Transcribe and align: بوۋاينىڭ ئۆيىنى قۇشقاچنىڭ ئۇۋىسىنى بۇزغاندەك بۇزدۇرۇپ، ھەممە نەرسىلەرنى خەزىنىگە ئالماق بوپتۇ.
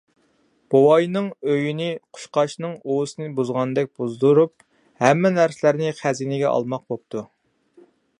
بوۋاينىڭ 0.73 1.25
ئۆيىنى 1.49 1.89
قۇشقاچنىڭ 2.17 2.73
ئۇۋىسىنى 2.77 3.27
بۇزغاندەك 3.41 3.91
بۇزدۇرۇپ، 4.01 4.67
ھەممە 5.05 5.33
نەرسىلەرنى 5.37 5.93
خەزىنىگە 6.01 6.51
ئالماق 6.55 6.87
بوپتۇ. 6.95 7.23